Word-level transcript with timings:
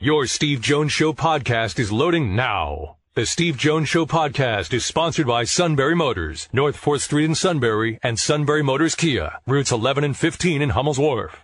Your 0.00 0.26
Steve 0.26 0.60
Jones 0.60 0.92
Show 0.92 1.12
podcast 1.12 1.76
is 1.80 1.90
loading 1.90 2.36
now. 2.36 2.98
The 3.14 3.26
Steve 3.26 3.56
Jones 3.56 3.88
Show 3.88 4.06
podcast 4.06 4.72
is 4.72 4.86
sponsored 4.86 5.26
by 5.26 5.42
Sunbury 5.42 5.96
Motors, 5.96 6.48
North 6.52 6.80
4th 6.80 7.00
Street 7.00 7.24
in 7.24 7.34
Sunbury, 7.34 7.98
and 8.00 8.16
Sunbury 8.16 8.62
Motors 8.62 8.94
Kia, 8.94 9.40
routes 9.44 9.72
11 9.72 10.04
and 10.04 10.16
15 10.16 10.62
in 10.62 10.70
Hummel's 10.70 11.00
Wharf. 11.00 11.42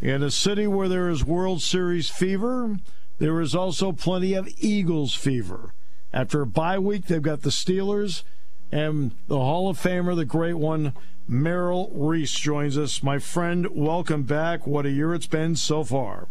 In 0.00 0.22
a 0.22 0.30
city 0.30 0.68
where 0.68 0.88
there 0.88 1.08
is 1.08 1.24
World 1.24 1.60
Series 1.60 2.08
fever, 2.08 2.76
there 3.18 3.40
is 3.40 3.52
also 3.52 3.90
plenty 3.90 4.34
of 4.34 4.48
Eagles 4.60 5.14
fever. 5.14 5.74
After 6.12 6.42
a 6.42 6.46
bye 6.46 6.78
week, 6.78 7.06
they've 7.06 7.20
got 7.20 7.42
the 7.42 7.50
Steelers 7.50 8.22
and 8.70 9.10
the 9.26 9.40
Hall 9.40 9.68
of 9.68 9.76
Famer, 9.76 10.14
the 10.14 10.24
great 10.24 10.54
one, 10.54 10.92
Merrill 11.26 11.90
Reese, 11.92 12.38
joins 12.38 12.78
us. 12.78 13.02
My 13.02 13.18
friend, 13.18 13.66
welcome 13.72 14.22
back. 14.22 14.68
What 14.68 14.86
a 14.86 14.90
year 14.92 15.14
it's 15.14 15.26
been 15.26 15.56
so 15.56 15.82
far. 15.82 16.28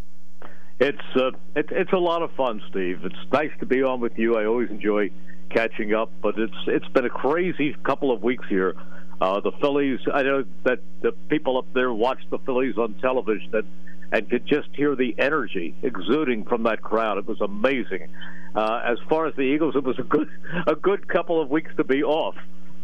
It's 0.81 1.15
uh, 1.15 1.29
it, 1.55 1.67
it's 1.69 1.93
a 1.93 1.99
lot 1.99 2.23
of 2.23 2.31
fun, 2.31 2.59
Steve. 2.71 3.01
It's 3.05 3.31
nice 3.31 3.51
to 3.59 3.67
be 3.67 3.83
on 3.83 3.99
with 3.99 4.17
you. 4.17 4.35
I 4.35 4.45
always 4.45 4.71
enjoy 4.71 5.11
catching 5.51 5.93
up, 5.93 6.11
but 6.23 6.39
it's 6.39 6.55
it's 6.65 6.87
been 6.87 7.05
a 7.05 7.09
crazy 7.09 7.75
couple 7.83 8.11
of 8.11 8.23
weeks 8.23 8.47
here. 8.49 8.75
Uh, 9.21 9.39
the 9.41 9.51
Phillies. 9.61 9.99
I 10.11 10.23
know 10.23 10.43
that 10.63 10.79
the 11.01 11.11
people 11.29 11.59
up 11.59 11.71
there 11.75 11.93
watch 11.93 12.17
the 12.31 12.39
Phillies 12.39 12.79
on 12.79 12.95
television 12.95 13.53
and, 13.53 13.67
and 14.11 14.27
could 14.27 14.47
just 14.47 14.69
hear 14.73 14.95
the 14.95 15.13
energy 15.19 15.75
exuding 15.83 16.45
from 16.45 16.63
that 16.63 16.81
crowd. 16.81 17.19
It 17.19 17.27
was 17.27 17.41
amazing. 17.41 18.07
Uh, 18.55 18.81
as 18.83 18.97
far 19.07 19.27
as 19.27 19.35
the 19.35 19.43
Eagles, 19.43 19.75
it 19.75 19.83
was 19.83 19.99
a 19.99 20.03
good 20.03 20.29
a 20.65 20.73
good 20.73 21.07
couple 21.07 21.39
of 21.39 21.51
weeks 21.51 21.69
to 21.77 21.83
be 21.83 22.01
off 22.01 22.35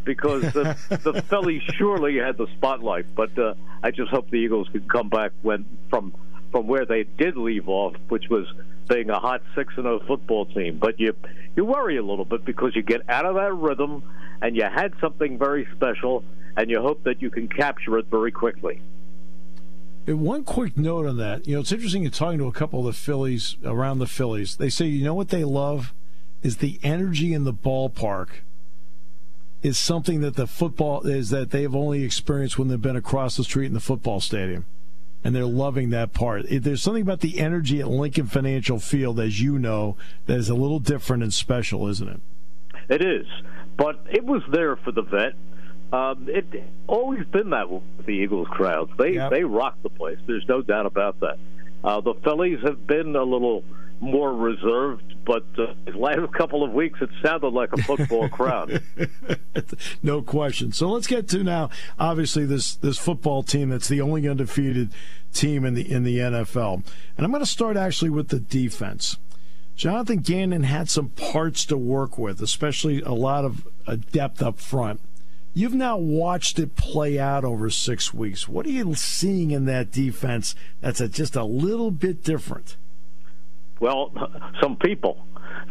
because 0.04 0.44
the, 0.54 0.78
the 1.04 1.24
Phillies 1.24 1.64
surely 1.80 2.18
had 2.18 2.38
the 2.38 2.46
spotlight. 2.58 3.08
But 3.16 3.36
uh, 3.40 3.56
I 3.82 3.90
just 3.90 4.12
hope 4.12 4.30
the 4.30 4.38
Eagles 4.38 4.70
can 4.72 4.88
come 4.88 5.10
back 5.10 5.32
when 5.42 5.66
from 5.90 6.14
from 6.52 6.68
where 6.68 6.86
they 6.86 7.04
did 7.04 7.38
leave 7.38 7.68
off, 7.68 7.96
which 8.10 8.30
was 8.30 8.48
being 8.88 9.10
a 9.10 9.20
hot 9.20 9.42
six 9.56 9.74
and 9.76 9.86
zero 9.86 10.00
football 10.08 10.46
team. 10.46 10.80
But 10.80 11.00
you 11.00 11.16
you 11.56 11.66
worry 11.66 11.98
a 11.98 12.04
little 12.04 12.26
bit 12.26 12.46
because 12.46 12.76
you 12.76 12.82
get 12.82 13.02
out 13.10 13.26
of 13.26 13.36
that 13.36 13.54
rhythm, 13.54 14.04
and 14.42 14.56
you 14.56 14.64
had 14.64 14.94
something 15.02 15.38
very 15.38 15.68
special, 15.76 16.24
and 16.56 16.70
you 16.70 16.82
hope 16.82 17.04
that 17.04 17.22
you 17.22 17.30
can 17.30 17.48
capture 17.48 17.98
it 17.98 18.06
very 18.08 18.32
quickly. 18.32 18.82
And 20.06 20.22
one 20.22 20.46
quick 20.46 20.78
note 20.78 21.06
on 21.06 21.18
that, 21.18 21.48
you 21.48 21.56
know, 21.56 21.60
it's 21.60 21.72
interesting. 21.72 22.04
You're 22.04 22.12
talking 22.12 22.40
to 22.40 22.48
a 22.48 22.54
couple 22.54 22.80
of 22.80 22.86
the 22.86 22.94
Phillies 22.94 23.58
around 23.66 24.00
the 24.00 24.08
Phillies. 24.08 24.56
They 24.56 24.70
say, 24.70 24.86
you 24.86 25.04
know 25.04 25.14
what 25.14 25.30
they 25.30 25.44
love 25.44 25.94
is 26.44 26.58
the 26.58 26.80
energy 26.82 27.34
in 27.34 27.44
the 27.44 27.54
ballpark 27.54 28.30
is 29.62 29.78
something 29.78 30.22
that 30.22 30.36
the 30.36 30.48
football 30.48 31.02
is 31.02 31.30
that 31.32 31.52
they've 31.52 31.76
only 31.76 32.04
experienced 32.04 32.58
when 32.58 32.70
they've 32.70 32.82
been 32.82 32.96
across 32.96 33.36
the 33.36 33.44
street 33.44 33.66
in 33.66 33.74
the 33.74 33.80
football 33.82 34.22
stadium 34.22 34.66
and 35.28 35.36
they're 35.36 35.46
loving 35.46 35.90
that 35.90 36.14
part. 36.14 36.46
There's 36.50 36.82
something 36.82 37.02
about 37.02 37.20
the 37.20 37.40
energy 37.40 37.82
at 37.82 37.90
Lincoln 37.90 38.28
Financial 38.28 38.80
Field, 38.80 39.20
as 39.20 39.42
you 39.42 39.60
know, 39.60 39.98
that 40.26 40.38
is 40.38 40.48
a 40.48 40.56
little 40.56 40.80
different 40.80 41.22
and 41.22 41.34
special, 41.34 41.90
isn't 41.90 42.08
it? 42.08 42.22
It 42.88 43.02
is, 43.02 43.28
but 43.76 44.00
it 44.10 44.24
was 44.24 44.42
there 44.50 44.78
for 44.78 44.94
the 44.94 45.02
vet. 45.02 45.34
Um, 45.92 46.30
it 46.30 46.46
always 46.88 47.26
been 47.26 47.50
that 47.50 47.70
with 47.70 48.06
the 48.06 48.14
Eagles 48.14 48.48
crowds. 48.48 48.90
They 48.98 49.16
yep. 49.16 49.32
they 49.32 49.44
rock 49.44 49.76
the 49.84 49.90
place. 49.90 50.18
There's 50.26 50.48
no 50.48 50.62
doubt 50.62 50.86
about 50.86 51.20
that. 51.20 51.38
Uh, 51.84 52.00
the 52.00 52.14
Phillies 52.24 52.60
have 52.64 52.88
been 52.88 53.14
a 53.14 53.24
little 53.24 53.66
more 54.00 54.34
reserved, 54.34 55.16
but 55.26 55.46
uh, 55.58 55.74
the 55.86 55.98
last 55.98 56.32
couple 56.34 56.64
of 56.64 56.72
weeks 56.72 57.00
it 57.02 57.10
sounded 57.24 57.50
like 57.50 57.74
a 57.74 57.82
football 57.84 58.30
crowd. 58.38 58.82
no 60.04 60.22
question. 60.22 60.72
So 60.72 60.90
let's 60.90 61.08
get 61.08 61.28
to 61.30 61.44
now. 61.44 61.70
Obviously, 62.00 62.46
this 62.46 62.76
this 62.76 62.98
football 62.98 63.44
team 63.44 63.70
that's 63.70 63.88
the 63.88 64.02
only 64.02 64.28
undefeated 64.28 64.92
team 65.34 65.66
in 65.66 65.74
the 65.74 65.92
in 65.92 66.04
the 66.04 66.18
NFL, 66.18 66.84
and 67.18 67.26
I'm 67.26 67.32
going 67.32 67.44
to 67.44 67.50
start 67.50 67.78
actually 67.78 68.10
with 68.10 68.30
the 68.30 68.40
defense. 68.40 69.18
Jonathan 69.76 70.18
Gannon 70.20 70.64
had 70.64 70.90
some 70.90 71.10
parts 71.10 71.64
to 71.66 71.78
work 71.78 72.18
with, 72.18 72.42
especially 72.42 73.02
a 73.02 73.12
lot 73.12 73.46
of 73.46 73.68
uh, 73.86 73.98
depth 74.12 74.42
up 74.42 74.60
front. 74.60 75.00
You've 75.54 75.76
now 75.76 75.98
watched 75.98 76.58
it 76.58 76.76
play 76.76 77.20
out 77.20 77.44
over 77.44 77.70
six 77.70 78.12
weeks. 78.14 78.48
What 78.48 78.66
are 78.66 78.72
you 78.72 78.96
seeing 78.96 79.52
in 79.52 79.66
that 79.66 79.92
defense 79.92 80.56
that's 80.82 81.00
a, 81.00 81.08
just 81.08 81.36
a 81.36 81.44
little 81.44 81.92
bit 81.92 82.24
different? 82.24 82.76
Well, 83.80 84.12
some 84.62 84.76
people, 84.78 85.26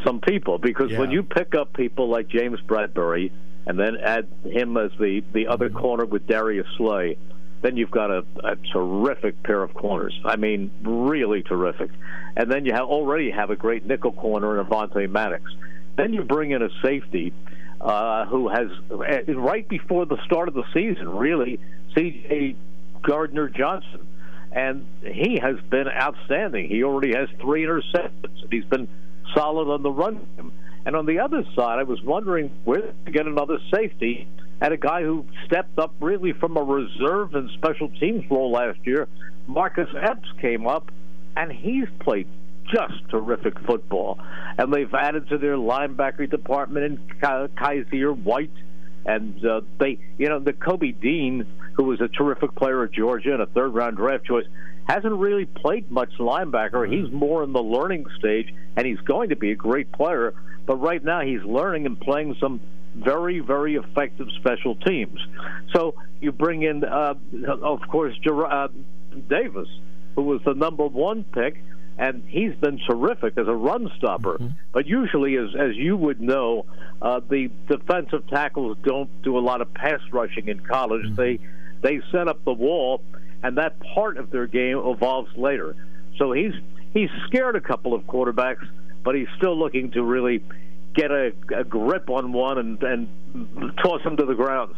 some 0.04 0.20
people, 0.20 0.58
because 0.58 0.90
yeah. 0.90 0.98
when 0.98 1.10
you 1.10 1.22
pick 1.22 1.54
up 1.54 1.72
people 1.72 2.08
like 2.08 2.28
James 2.28 2.60
Bradberry 2.66 3.30
and 3.66 3.78
then 3.78 3.96
add 3.96 4.28
him 4.44 4.76
as 4.76 4.90
the 4.98 5.22
the 5.32 5.48
other 5.48 5.68
mm-hmm. 5.68 5.78
corner 5.78 6.04
with 6.04 6.26
Darius 6.26 6.66
Slay, 6.76 7.18
then 7.62 7.76
you've 7.76 7.90
got 7.90 8.10
a, 8.10 8.24
a 8.44 8.56
terrific 8.72 9.42
pair 9.42 9.62
of 9.62 9.74
corners. 9.74 10.18
I 10.24 10.36
mean, 10.36 10.70
really 10.82 11.42
terrific. 11.42 11.90
And 12.36 12.50
then 12.50 12.64
you 12.64 12.72
have 12.72 12.84
already 12.84 13.30
have 13.30 13.50
a 13.50 13.56
great 13.56 13.86
nickel 13.86 14.12
corner 14.12 14.60
in 14.60 14.64
Avonte 14.64 15.08
Maddox. 15.10 15.42
Then 15.96 16.12
you 16.12 16.22
bring 16.22 16.50
in 16.50 16.62
a 16.62 16.68
safety 16.82 17.32
uh, 17.80 18.26
who 18.26 18.48
has 18.48 18.68
uh, 18.90 19.34
right 19.34 19.66
before 19.68 20.06
the 20.06 20.18
start 20.24 20.48
of 20.48 20.54
the 20.54 20.64
season, 20.74 21.08
really, 21.08 21.58
C.J. 21.94 22.56
Gardner 23.02 23.48
Johnson 23.48 24.06
and 24.56 24.86
he 25.02 25.38
has 25.38 25.56
been 25.68 25.86
outstanding. 25.86 26.70
He 26.70 26.82
already 26.82 27.14
has 27.14 27.28
three 27.42 27.64
interceptions. 27.64 28.50
He's 28.50 28.64
been 28.64 28.88
solid 29.34 29.70
on 29.70 29.82
the 29.82 29.90
run. 29.90 30.26
And 30.86 30.96
on 30.96 31.04
the 31.04 31.20
other 31.20 31.44
side, 31.54 31.78
I 31.78 31.82
was 31.82 32.00
wondering 32.02 32.50
where 32.64 32.94
to 33.04 33.10
get 33.12 33.26
another 33.26 33.58
safety 33.70 34.26
and 34.62 34.72
a 34.72 34.78
guy 34.78 35.02
who 35.02 35.26
stepped 35.44 35.78
up 35.78 35.92
really 36.00 36.32
from 36.32 36.56
a 36.56 36.62
reserve 36.62 37.34
and 37.34 37.50
special 37.50 37.90
teams 38.00 38.24
role 38.30 38.50
last 38.50 38.78
year. 38.84 39.06
Marcus 39.46 39.90
Epps 39.94 40.28
came 40.40 40.66
up, 40.66 40.90
and 41.36 41.52
he's 41.52 41.86
played 42.00 42.26
just 42.64 42.94
terrific 43.10 43.60
football. 43.66 44.18
And 44.56 44.72
they've 44.72 44.92
added 44.94 45.28
to 45.28 45.36
their 45.36 45.56
linebacker 45.56 46.30
department 46.30 46.86
in 46.86 47.18
Kyzir 47.20 48.16
White 48.16 48.50
and 49.06 49.44
uh, 49.46 49.60
they, 49.78 49.98
you 50.18 50.28
know, 50.28 50.40
the 50.40 50.52
Kobe 50.52 50.90
Dean, 50.90 51.46
who 51.76 51.84
was 51.84 52.00
a 52.00 52.08
terrific 52.08 52.54
player 52.54 52.84
at 52.84 52.92
Georgia 52.92 53.32
and 53.32 53.42
a 53.42 53.46
third 53.46 53.74
round 53.74 53.96
draft 53.96 54.24
choice, 54.24 54.46
hasn't 54.88 55.14
really 55.14 55.44
played 55.44 55.90
much 55.90 56.10
linebacker. 56.18 56.90
He's 56.90 57.10
more 57.12 57.42
in 57.42 57.52
the 57.52 57.62
learning 57.62 58.06
stage, 58.18 58.52
and 58.76 58.86
he's 58.86 59.00
going 59.00 59.30
to 59.30 59.36
be 59.36 59.50
a 59.50 59.56
great 59.56 59.90
player. 59.92 60.34
But 60.64 60.76
right 60.76 61.02
now, 61.02 61.20
he's 61.20 61.42
learning 61.42 61.86
and 61.86 62.00
playing 62.00 62.36
some 62.40 62.60
very, 62.94 63.40
very 63.40 63.76
effective 63.76 64.28
special 64.38 64.74
teams. 64.76 65.20
So 65.74 65.94
you 66.20 66.32
bring 66.32 66.62
in, 66.62 66.84
uh, 66.84 67.14
of 67.62 67.80
course, 67.88 68.16
Ger- 68.22 68.46
uh, 68.46 68.68
Davis, 69.28 69.68
who 70.14 70.22
was 70.22 70.40
the 70.44 70.54
number 70.54 70.86
one 70.86 71.24
pick 71.24 71.62
and 71.98 72.22
he's 72.28 72.54
been 72.56 72.78
terrific 72.86 73.38
as 73.38 73.48
a 73.48 73.54
run 73.54 73.90
stopper. 73.96 74.34
Mm-hmm. 74.34 74.48
But 74.72 74.86
usually, 74.86 75.36
as 75.36 75.48
as 75.58 75.76
you 75.76 75.96
would 75.96 76.20
know, 76.20 76.66
uh, 77.00 77.20
the 77.26 77.50
defensive 77.68 78.26
tackles 78.28 78.76
don't 78.84 79.10
do 79.22 79.38
a 79.38 79.40
lot 79.40 79.60
of 79.60 79.72
pass 79.72 80.00
rushing 80.12 80.48
in 80.48 80.60
college. 80.60 81.06
Mm-hmm. 81.06 81.14
They 81.14 81.38
they 81.82 82.00
set 82.12 82.28
up 82.28 82.44
the 82.44 82.52
wall, 82.52 83.02
and 83.42 83.58
that 83.58 83.78
part 83.94 84.16
of 84.16 84.30
their 84.30 84.46
game 84.46 84.78
evolves 84.78 85.30
later. 85.36 85.76
So 86.18 86.32
he's 86.32 86.54
he's 86.92 87.10
scared 87.26 87.56
a 87.56 87.60
couple 87.60 87.94
of 87.94 88.02
quarterbacks, 88.02 88.66
but 89.04 89.14
he's 89.14 89.28
still 89.36 89.58
looking 89.58 89.90
to 89.92 90.02
really 90.02 90.42
get 90.94 91.10
a, 91.10 91.32
a 91.54 91.64
grip 91.64 92.10
on 92.10 92.32
one 92.32 92.58
and 92.58 92.82
and 92.82 93.74
toss 93.82 94.02
him 94.02 94.16
to 94.16 94.24
the 94.24 94.34
ground. 94.34 94.74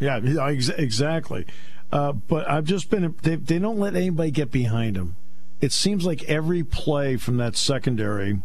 Yeah, 0.00 0.18
exactly. 0.18 1.46
Uh, 1.90 2.12
but 2.12 2.48
I've 2.48 2.64
just 2.64 2.90
been 2.90 3.14
they, 3.22 3.36
they 3.36 3.58
don't 3.58 3.78
let 3.78 3.96
anybody 3.96 4.30
get 4.30 4.50
behind 4.50 4.96
him 4.96 5.16
it 5.60 5.72
seems 5.72 6.06
like 6.06 6.22
every 6.24 6.62
play 6.62 7.16
from 7.16 7.36
that 7.38 7.56
secondary, 7.56 8.40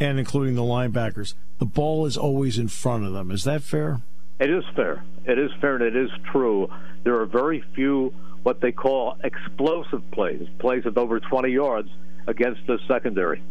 and 0.00 0.18
including 0.18 0.54
the 0.54 0.62
linebackers, 0.62 1.34
the 1.58 1.66
ball 1.66 2.06
is 2.06 2.16
always 2.16 2.58
in 2.58 2.68
front 2.68 3.04
of 3.04 3.12
them. 3.12 3.30
Is 3.30 3.44
that 3.44 3.62
fair? 3.62 4.00
It 4.40 4.50
is 4.50 4.64
fair. 4.74 5.02
It 5.24 5.38
is 5.38 5.50
fair, 5.60 5.76
and 5.76 5.84
it 5.84 5.96
is 5.96 6.10
true. 6.32 6.68
There 7.04 7.20
are 7.20 7.26
very 7.26 7.64
few 7.74 8.12
what 8.42 8.60
they 8.60 8.72
call 8.72 9.16
explosive 9.24 10.02
plays, 10.10 10.46
plays 10.58 10.84
of 10.86 10.98
over 10.98 11.18
20 11.18 11.50
yards 11.50 11.88
against 12.26 12.66
the 12.66 12.78
secondary. 12.86 13.42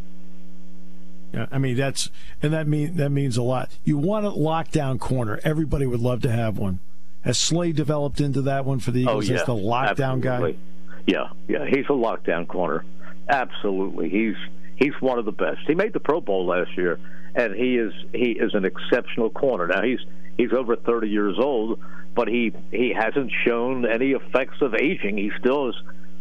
Yeah, 1.33 1.47
I 1.51 1.57
mean 1.57 1.75
that's 1.75 2.12
and 2.44 2.53
that 2.53 2.68
mean 2.68 2.97
that 2.97 3.09
means 3.09 3.38
a 3.38 3.41
lot. 3.41 3.71
You 3.83 3.97
want 3.97 4.27
a 4.27 4.30
lockdown 4.30 5.00
corner. 5.00 5.39
Everybody 5.44 5.88
would 5.88 6.00
love 6.00 6.21
to 6.21 6.31
have 6.31 6.59
one. 6.59 6.80
Has 7.21 7.39
Slay 7.39 7.71
developed 7.71 8.21
into 8.21 8.44
that 8.44 8.65
one 8.65 8.80
for 8.80 8.91
the 8.91 9.07
oh, 9.07 9.21
Eagles 9.21 9.30
oh, 9.30 9.33
yeah, 9.33 9.39
as 9.39 9.45
the 9.47 9.53
lockdown 9.53 10.18
absolutely. 10.18 10.53
guy? 10.53 10.59
Yeah, 11.07 11.30
yeah, 11.47 11.65
he's 11.65 11.85
a 11.85 11.94
lockdown 11.94 12.47
corner. 12.47 12.85
Absolutely, 13.27 14.09
he's 14.09 14.35
he's 14.75 14.94
one 15.00 15.18
of 15.18 15.25
the 15.25 15.31
best. 15.31 15.62
He 15.65 15.74
made 15.74 15.94
the 15.94 16.00
Pro 16.00 16.21
Bowl 16.21 16.45
last 16.45 16.77
year, 16.77 17.00
and 17.33 17.56
he 17.56 17.77
is 17.77 17.94
he 18.13 18.33
is 18.33 18.53
an 18.53 18.65
exceptional 18.65 19.31
corner. 19.31 19.65
Now 19.65 19.81
he's 19.81 20.01
he's 20.38 20.53
over 20.53 20.75
30 20.75 21.09
years 21.09 21.38
old, 21.39 21.80
but 22.15 22.27
he 22.27 22.53
he 22.71 22.94
hasn't 22.94 23.31
shown 23.45 23.85
any 23.85 24.12
effects 24.12 24.62
of 24.62 24.75
aging. 24.75 25.18
He 25.18 25.31
still 25.39 25.69
is 25.69 25.75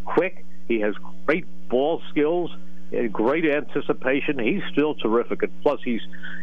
quick. 0.05 0.44
He 0.69 0.81
has 0.81 0.94
great 1.26 1.47
ball 1.69 2.03
skills 2.11 2.50
and 2.93 3.12
great 3.12 3.44
anticipation. 3.44 4.38
He's 4.38 4.62
still 4.73 4.94
terrific, 4.94 5.43
and 5.43 5.62
plus 5.62 5.81
he's 5.85 6.03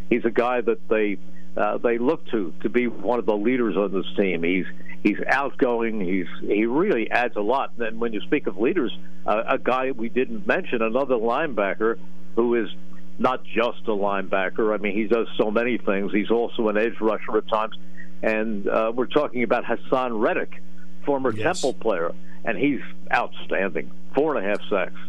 he's 0.10 0.26
a 0.26 0.32
guy 0.32 0.62
that 0.62 0.88
they 0.90 1.18
uh, 1.58 1.78
they 1.78 1.98
look 1.98 2.26
to 2.32 2.54
to 2.62 2.70
be 2.70 2.88
one 2.88 3.20
of 3.20 3.26
the 3.26 3.36
leaders 3.36 3.76
on 3.76 3.92
this 3.92 4.06
team. 4.18 4.44
He's 4.44 4.66
he's 5.04 5.20
outgoing. 5.28 6.00
He's 6.00 6.28
he 6.42 6.66
really 6.66 7.10
adds 7.12 7.36
a 7.36 7.42
lot. 7.42 7.74
And 7.78 8.00
when 8.00 8.14
you 8.14 8.22
speak 8.22 8.48
of 8.48 8.58
leaders, 8.58 8.96
uh, 9.26 9.44
a 9.48 9.58
guy 9.58 9.92
we 9.92 10.10
didn't 10.10 10.46
mention, 10.48 10.82
another 10.82 11.16
linebacker 11.16 11.98
who 12.36 12.56
is 12.56 12.70
not 13.20 13.44
just 13.44 13.82
a 13.86 13.92
linebacker. 13.92 14.74
I 14.74 14.78
mean, 14.78 14.96
he 14.96 15.04
does 15.04 15.28
so 15.38 15.52
many 15.52 15.78
things. 15.78 16.12
He's 16.12 16.32
also 16.32 16.70
an 16.70 16.78
edge 16.78 17.00
rusher 17.00 17.38
at 17.38 17.48
times. 17.48 17.76
And 18.22 18.68
uh, 18.68 18.92
we're 18.96 19.06
talking 19.06 19.44
about 19.44 19.64
Haason 19.66 20.20
Reddick, 20.20 20.62
former 21.06 21.32
yes. 21.32 21.62
Temple 21.62 21.74
player, 21.74 22.14
and 22.44 22.58
he's 22.58 22.82
outstanding. 23.14 23.92
Four 24.16 24.36
and 24.36 24.46
a 24.46 24.50
half 24.50 24.62
sacks. 24.70 25.00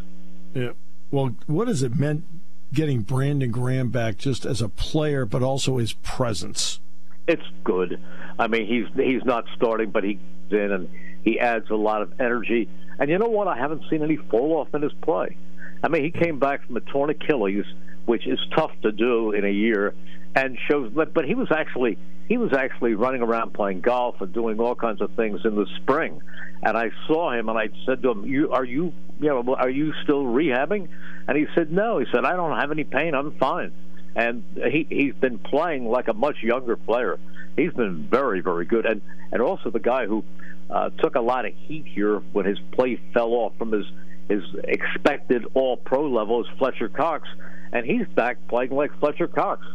Yeah. 0.54 0.72
Well, 1.10 1.34
what 1.46 1.68
has 1.68 1.82
it 1.82 1.96
meant 1.96 2.24
getting 2.72 3.02
Brandon 3.02 3.50
Graham 3.50 3.90
back 3.90 4.16
just 4.18 4.44
as 4.44 4.60
a 4.60 4.68
player, 4.68 5.24
but 5.24 5.42
also 5.42 5.78
his 5.78 5.92
presence? 5.92 6.80
It's 7.26 7.42
good. 7.64 8.00
I 8.38 8.48
mean, 8.48 8.66
he's 8.66 8.86
he's 8.96 9.24
not 9.24 9.44
starting, 9.56 9.90
but 9.90 10.04
he's 10.04 10.18
in 10.50 10.72
and 10.72 10.88
he 11.24 11.38
adds 11.38 11.70
a 11.70 11.76
lot 11.76 12.02
of 12.02 12.20
energy. 12.20 12.68
And 12.98 13.10
you 13.10 13.18
know 13.18 13.28
what? 13.28 13.48
I 13.48 13.56
haven't 13.56 13.82
seen 13.90 14.02
any 14.02 14.16
fall 14.16 14.58
off 14.58 14.74
in 14.74 14.82
his 14.82 14.92
play. 15.02 15.36
I 15.82 15.88
mean, 15.88 16.04
he 16.04 16.10
came 16.10 16.38
back 16.38 16.66
from 16.66 16.76
a 16.76 16.80
torn 16.80 17.10
Achilles, 17.10 17.64
which 18.10 18.26
is 18.26 18.40
tough 18.56 18.72
to 18.82 18.90
do 18.90 19.30
in 19.30 19.44
a 19.44 19.50
year, 19.50 19.94
and 20.34 20.58
shows. 20.68 20.90
But 20.92 21.14
but 21.14 21.24
he 21.26 21.36
was 21.36 21.52
actually 21.52 21.96
he 22.28 22.38
was 22.38 22.52
actually 22.52 22.94
running 22.94 23.22
around 23.22 23.54
playing 23.54 23.82
golf 23.82 24.20
and 24.20 24.32
doing 24.32 24.58
all 24.58 24.74
kinds 24.74 25.00
of 25.00 25.12
things 25.12 25.42
in 25.44 25.54
the 25.54 25.66
spring. 25.76 26.20
And 26.60 26.76
I 26.76 26.90
saw 27.06 27.30
him, 27.30 27.48
and 27.48 27.56
I 27.56 27.68
said 27.86 28.02
to 28.02 28.10
him, 28.10 28.26
"You 28.26 28.50
are 28.50 28.64
you, 28.64 28.92
you 29.20 29.28
know, 29.28 29.54
are 29.54 29.70
you 29.70 29.92
still 30.02 30.24
rehabbing?" 30.24 30.88
And 31.28 31.38
he 31.38 31.46
said, 31.54 31.70
"No." 31.70 31.98
He 31.98 32.06
said, 32.10 32.24
"I 32.24 32.34
don't 32.34 32.58
have 32.58 32.72
any 32.72 32.82
pain. 32.82 33.14
I'm 33.14 33.30
fine." 33.38 33.70
And 34.16 34.42
he 34.56 34.88
he's 34.90 35.14
been 35.14 35.38
playing 35.38 35.88
like 35.88 36.08
a 36.08 36.12
much 36.12 36.42
younger 36.42 36.74
player. 36.74 37.16
He's 37.56 37.72
been 37.72 38.08
very 38.10 38.40
very 38.40 38.64
good, 38.64 38.86
and 38.86 39.02
and 39.30 39.40
also 39.40 39.70
the 39.70 39.78
guy 39.78 40.06
who 40.06 40.24
uh, 40.68 40.90
took 40.98 41.14
a 41.14 41.20
lot 41.20 41.46
of 41.46 41.54
heat 41.54 41.86
here 41.86 42.18
when 42.32 42.44
his 42.44 42.58
play 42.72 43.00
fell 43.14 43.34
off 43.34 43.52
from 43.56 43.70
his 43.70 43.86
his 44.30 44.44
expected 44.62 45.44
All 45.54 45.76
Pro 45.76 46.08
level 46.08 46.40
is 46.40 46.46
Fletcher 46.56 46.88
Cox, 46.88 47.28
and 47.72 47.84
he's 47.84 48.06
back 48.14 48.38
playing 48.48 48.70
like 48.70 48.96
Fletcher 49.00 49.26
Cox. 49.26 49.66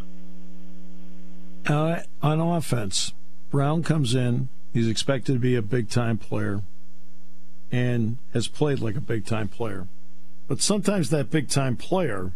Uh, 1.68 2.00
on 2.22 2.40
offense, 2.40 3.13
Brown 3.52 3.84
comes 3.84 4.16
in. 4.16 4.48
He's 4.74 4.88
expected 4.88 5.34
to 5.34 5.40
be 5.40 5.56
a 5.56 5.62
big 5.62 5.90
time 5.90 6.18
player 6.18 6.62
and 7.72 8.18
has 8.34 8.48
played 8.48 8.80
like 8.80 8.96
a 8.96 9.02
big 9.02 9.25
time 9.25 9.50
player. 9.50 9.88
But 10.48 10.62
sometimes 10.62 11.10
that 11.10 11.30
big 11.30 11.50
time 11.50 11.75
player 11.75 12.31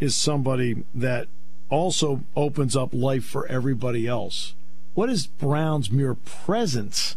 is 0.00 0.14
somebody 0.14 0.84
that 0.94 1.28
also 1.70 2.24
opens 2.36 2.76
up 2.76 2.92
life 2.92 3.24
for 3.24 3.46
everybody 3.46 4.06
else. 4.06 4.54
What 4.94 5.08
is 5.08 5.26
Brown's 5.26 5.90
mere 5.90 6.14
presence 6.14 7.16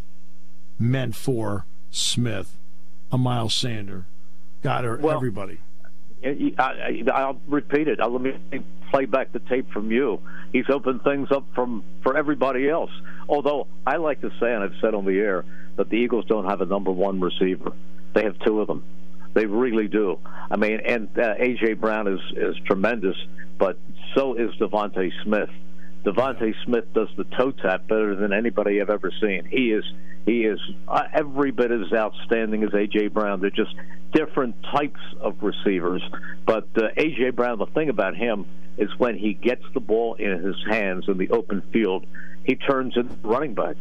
meant 0.80 1.16
for 1.16 1.66
Smith, 1.90 2.56
a 3.12 3.18
Miles 3.18 3.54
Sander, 3.54 4.06
Goedert, 4.64 5.02
well, 5.02 5.16
everybody? 5.16 5.60
I, 6.24 7.26
will 7.26 7.42
repeat 7.48 7.88
it. 7.88 8.00
I'll, 8.00 8.12
let 8.12 8.22
me 8.22 8.64
play 8.92 9.06
back 9.06 9.32
the 9.32 9.40
tape 9.40 9.72
from 9.72 9.92
you. 9.92 10.22
He's 10.52 10.70
opened 10.70 11.04
things 11.04 11.30
up 11.32 11.46
from 11.56 11.84
for 12.04 12.16
everybody 12.18 12.70
else. 12.70 12.92
Although 13.28 13.68
I 13.86 13.98
like 13.98 14.22
to 14.22 14.30
say, 14.40 14.54
and 14.54 14.64
I've 14.64 14.76
said 14.82 14.94
on 14.94 15.06
the 15.06 15.18
air, 15.18 15.46
that 15.78 15.90
the 15.90 15.96
Eagles 15.96 16.26
don't 16.26 16.46
have 16.46 16.62
a 16.62 16.66
number 16.66 16.92
one 16.92 17.20
receiver. 17.20 17.72
They 18.14 18.24
have 18.24 18.38
two 18.40 18.60
of 18.62 18.68
them. 18.68 18.84
They 19.34 19.46
really 19.46 19.88
do. 19.88 20.20
I 20.50 20.58
mean, 20.58 20.82
and 20.86 21.08
uh, 21.18 21.36
AJ 21.36 21.80
Brown 21.80 22.08
is 22.08 22.20
is 22.36 22.56
tremendous, 22.66 23.16
but 23.58 23.78
so 24.14 24.36
is 24.36 24.52
DeVonta 24.60 25.10
Smith. 25.24 25.50
DeVonta 26.04 26.54
Smith 26.66 26.86
does 26.94 27.08
the 27.16 27.24
toe 27.24 27.52
tap 27.52 27.88
better 27.88 28.16
than 28.16 28.34
anybody 28.34 28.82
I've 28.82 28.90
ever 28.90 29.12
seen. 29.22 29.46
He 29.46 29.72
is 29.72 29.86
he 30.26 30.46
is 30.46 30.60
uh, 30.88 31.04
every 31.14 31.52
bit 31.52 31.72
as 31.72 31.92
outstanding 31.94 32.64
as 32.64 32.70
AJ 32.70 33.14
Brown. 33.14 33.42
They're 33.42 33.50
just 33.50 33.76
different 34.14 34.56
types 34.64 35.00
of 35.20 35.42
receivers. 35.42 36.04
But 36.46 36.68
uh, 36.76 36.90
AJ 36.98 37.36
Brown, 37.36 37.60
the 37.60 37.66
thing 37.68 37.90
about 37.90 38.16
him 38.16 38.46
is 38.78 38.90
when 38.98 39.18
he 39.18 39.34
gets 39.34 39.64
the 39.74 39.80
ball 39.80 40.16
in 40.16 40.44
his 40.44 40.56
hands 40.70 41.06
in 41.08 41.18
the 41.18 41.30
open 41.32 41.62
field, 41.74 42.06
he 42.44 42.56
turns 42.56 42.96
into 42.96 43.16
running 43.24 43.54
back. 43.54 43.76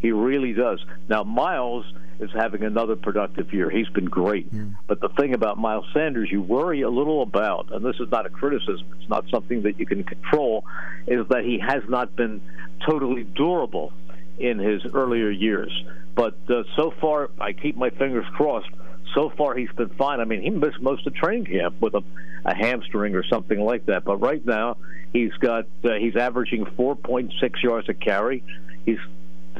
He 0.00 0.12
really 0.12 0.52
does. 0.52 0.84
Now 1.08 1.22
Miles 1.22 1.84
is 2.18 2.30
having 2.34 2.62
another 2.62 2.96
productive 2.96 3.52
year. 3.52 3.68
He's 3.68 3.88
been 3.88 4.06
great. 4.06 4.52
Mm. 4.52 4.76
But 4.86 5.00
the 5.00 5.08
thing 5.10 5.34
about 5.34 5.58
Miles 5.58 5.86
Sanders, 5.92 6.28
you 6.30 6.40
worry 6.40 6.82
a 6.82 6.90
little 6.90 7.22
about, 7.22 7.72
and 7.72 7.84
this 7.84 7.96
is 8.00 8.10
not 8.10 8.26
a 8.26 8.30
criticism, 8.30 8.86
it's 8.98 9.08
not 9.08 9.24
something 9.30 9.62
that 9.62 9.78
you 9.78 9.86
can 9.86 10.04
control, 10.04 10.64
is 11.06 11.26
that 11.28 11.44
he 11.44 11.58
has 11.58 11.82
not 11.88 12.14
been 12.14 12.40
totally 12.86 13.24
durable 13.24 13.92
in 14.38 14.58
his 14.58 14.82
earlier 14.94 15.30
years. 15.30 15.72
But 16.14 16.36
uh, 16.48 16.64
so 16.76 16.92
far, 17.00 17.30
I 17.40 17.52
keep 17.52 17.76
my 17.76 17.90
fingers 17.90 18.26
crossed. 18.34 18.70
So 19.14 19.30
far, 19.36 19.54
he's 19.54 19.70
been 19.72 19.90
fine. 19.90 20.20
I 20.20 20.24
mean, 20.24 20.42
he 20.42 20.50
missed 20.50 20.80
most 20.80 21.06
of 21.06 21.14
training 21.14 21.46
camp 21.46 21.80
with 21.80 21.94
a, 21.94 22.02
a 22.44 22.54
hamstring 22.54 23.14
or 23.14 23.24
something 23.24 23.60
like 23.60 23.86
that. 23.86 24.04
But 24.04 24.16
right 24.16 24.44
now, 24.44 24.76
he's 25.12 25.32
got 25.34 25.66
uh, 25.84 25.94
he's 25.94 26.16
averaging 26.16 26.64
4.6 26.64 27.62
yards 27.62 27.88
a 27.88 27.94
carry. 27.94 28.42
He's 28.84 28.98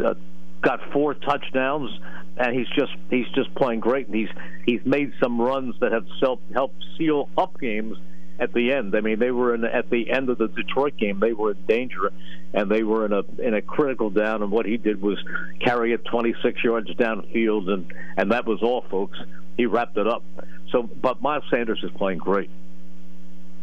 uh, 0.03 0.15
got 0.63 0.81
four 0.93 1.15
touchdowns, 1.15 1.91
and 2.37 2.57
he's 2.57 2.69
just 2.69 2.93
he's 3.11 3.29
just 3.35 3.55
playing 3.55 3.81
great. 3.81 4.07
And 4.07 4.15
he's 4.15 4.31
he's 4.67 4.85
made 4.85 5.13
some 5.21 5.41
runs 5.41 5.75
that 5.81 5.93
have 5.93 6.07
helped 6.21 6.85
seal 6.97 7.29
up 7.37 7.59
games 7.61 7.99
at 8.43 8.53
the 8.53 8.73
end. 8.73 8.95
I 8.97 9.01
mean, 9.01 9.21
they 9.21 9.31
were 9.31 9.55
in 9.55 9.65
at 9.65 9.89
the 9.89 10.11
end 10.11 10.29
of 10.29 10.39
the 10.39 10.49
Detroit 10.49 10.97
game. 10.97 11.21
They 11.21 11.33
were 11.33 11.53
in 11.53 11.65
danger, 11.67 12.13
and 12.53 12.69
they 12.69 12.83
were 12.83 13.07
in 13.07 13.13
a 13.13 13.23
in 13.41 13.55
a 13.55 13.63
critical 13.63 14.11
down. 14.11 14.43
And 14.43 14.51
what 14.51 14.67
he 14.67 14.77
did 14.77 15.01
was 15.01 15.17
carry 15.61 15.93
it 15.93 16.05
26 16.07 16.65
yards 16.65 16.91
downfield, 16.95 17.71
and 17.71 17.93
and 18.17 18.33
that 18.33 18.45
was 18.45 18.61
all, 18.63 18.85
folks. 18.91 19.19
He 19.57 19.67
wrapped 19.67 19.97
it 19.97 20.09
up. 20.09 20.25
So, 20.71 20.83
but 20.83 21.23
Miles 21.23 21.45
Sanders 21.51 21.81
is 21.85 21.91
playing 21.93 22.19
great. 22.19 22.51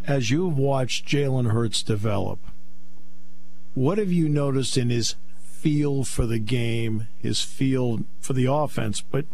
As 0.08 0.32
you've 0.32 0.58
watched 0.58 1.06
Jalen 1.06 1.52
Hurts 1.52 1.84
develop, 1.84 2.40
what 3.74 3.98
have 3.98 4.12
you 4.12 4.30
noticed 4.30 4.78
in 4.78 4.90
his 4.90 5.16
feel 5.42 6.06
for 6.06 6.26
the 6.26 6.40
game, 6.40 7.08
his 7.18 7.42
feel 7.42 8.06
for 8.22 8.32
the 8.32 8.46
offense, 8.46 9.02
but 9.02 9.26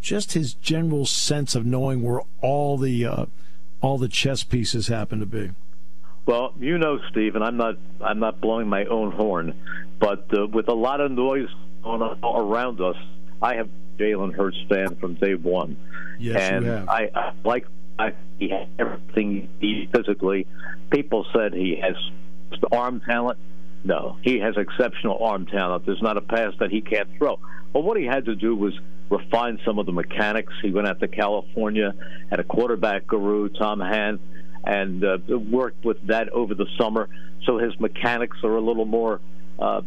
just 0.00 0.32
his 0.32 0.54
general 0.54 1.06
sense 1.06 1.54
of 1.54 1.66
knowing 1.66 2.02
where 2.02 2.20
all 2.40 2.78
the 2.78 3.04
uh, 3.04 3.26
all 3.82 3.98
the 3.98 4.08
chess 4.08 4.42
pieces 4.42 4.86
happen 4.86 5.20
to 5.20 5.26
be. 5.26 5.50
Well, 6.24 6.54
you 6.58 6.78
know, 6.78 7.00
Steve, 7.10 7.34
and 7.34 7.44
I'm 7.44 7.56
not 7.56 7.76
I'm 8.00 8.20
not 8.20 8.40
blowing 8.40 8.68
my 8.68 8.84
own 8.84 9.10
horn, 9.10 9.54
but 9.98 10.26
uh, 10.32 10.46
with 10.46 10.68
a 10.68 10.74
lot 10.74 11.00
of 11.00 11.10
noise 11.10 11.48
on 11.84 12.00
around 12.22 12.80
us, 12.80 12.96
I 13.42 13.56
have 13.56 13.68
Jalen 13.98 14.34
Hurts 14.34 14.58
fan 14.68 14.94
from 14.96 15.14
day 15.14 15.34
one, 15.34 15.76
yes, 16.18 16.36
and 16.40 16.88
I, 16.88 17.10
I 17.12 17.32
like 17.44 17.66
I, 17.98 18.12
he 18.38 18.50
has 18.50 18.68
everything 18.78 19.48
he 19.60 19.88
physically. 19.92 20.46
People 20.90 21.26
said 21.34 21.52
he 21.52 21.76
has 21.82 21.96
arm 22.70 23.00
talent. 23.00 23.38
No, 23.84 24.16
he 24.22 24.38
has 24.38 24.56
exceptional 24.56 25.24
arm 25.24 25.46
talent. 25.46 25.86
There's 25.86 26.02
not 26.02 26.16
a 26.16 26.20
pass 26.20 26.52
that 26.60 26.70
he 26.70 26.80
can't 26.82 27.08
throw. 27.18 27.40
But 27.72 27.80
what 27.80 27.96
he 27.96 28.04
had 28.04 28.26
to 28.26 28.36
do 28.36 28.54
was 28.54 28.78
refine 29.12 29.60
some 29.64 29.78
of 29.78 29.86
the 29.86 29.92
mechanics. 29.92 30.52
He 30.62 30.70
went 30.70 30.88
out 30.88 30.98
to 31.00 31.08
California, 31.08 31.94
had 32.30 32.40
a 32.40 32.44
quarterback 32.44 33.06
guru, 33.06 33.50
Tom 33.50 33.78
Hand, 33.78 34.18
and 34.64 35.04
uh, 35.04 35.18
worked 35.28 35.84
with 35.84 36.06
that 36.06 36.30
over 36.30 36.54
the 36.54 36.66
summer. 36.78 37.08
So 37.44 37.58
his 37.58 37.78
mechanics 37.78 38.38
are 38.42 38.56
a 38.56 38.60
little 38.60 38.86
more 38.86 39.20
uh, 39.58 39.82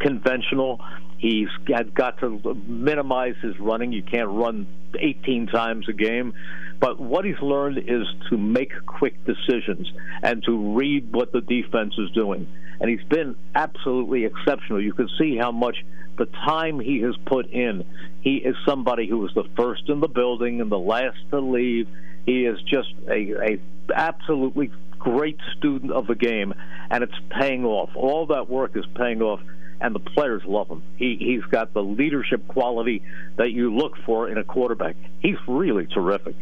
conventional. 0.00 0.80
He's 1.18 1.48
got 1.64 2.20
to 2.20 2.54
minimize 2.66 3.36
his 3.40 3.58
running. 3.58 3.92
You 3.92 4.02
can't 4.02 4.28
run 4.28 4.66
18 4.98 5.46
times 5.46 5.88
a 5.88 5.94
game. 5.94 6.34
But 6.78 7.00
what 7.00 7.24
he's 7.24 7.40
learned 7.40 7.78
is 7.78 8.06
to 8.28 8.36
make 8.36 8.72
quick 8.84 9.24
decisions 9.24 9.90
and 10.22 10.42
to 10.44 10.74
read 10.76 11.14
what 11.14 11.32
the 11.32 11.40
defense 11.40 11.94
is 11.96 12.10
doing. 12.10 12.46
And 12.80 12.90
he's 12.90 13.06
been 13.08 13.36
absolutely 13.54 14.24
exceptional. 14.24 14.82
You 14.82 14.92
can 14.92 15.08
see 15.18 15.36
how 15.36 15.52
much 15.52 15.76
the 16.18 16.26
time 16.26 16.80
he 16.80 17.00
has 17.00 17.14
put 17.26 17.46
in. 17.50 17.84
He 18.20 18.36
is 18.36 18.56
somebody 18.66 19.08
who 19.08 19.18
was 19.18 19.32
the 19.34 19.48
first 19.56 19.88
in 19.88 20.00
the 20.00 20.08
building 20.08 20.60
and 20.60 20.70
the 20.70 20.78
last 20.78 21.18
to 21.30 21.40
leave. 21.40 21.88
He 22.24 22.44
is 22.44 22.60
just 22.62 22.92
a, 23.08 23.52
a 23.52 23.60
absolutely 23.94 24.70
great 24.98 25.38
student 25.56 25.92
of 25.92 26.06
the 26.06 26.14
game, 26.14 26.52
and 26.90 27.04
it's 27.04 27.14
paying 27.30 27.64
off. 27.64 27.90
All 27.94 28.26
that 28.26 28.50
work 28.50 28.76
is 28.76 28.84
paying 28.96 29.22
off 29.22 29.40
and 29.80 29.94
the 29.94 30.00
players 30.00 30.42
love 30.46 30.68
him. 30.68 30.82
He 30.96 31.16
he's 31.16 31.44
got 31.44 31.74
the 31.74 31.82
leadership 31.82 32.46
quality 32.48 33.02
that 33.36 33.52
you 33.52 33.74
look 33.74 33.92
for 34.04 34.28
in 34.28 34.38
a 34.38 34.44
quarterback. 34.44 34.96
He's 35.20 35.36
really 35.46 35.86
terrific. 35.86 36.34